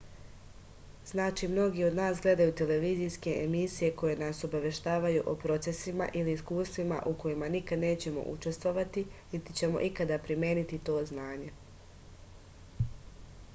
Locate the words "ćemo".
9.61-9.81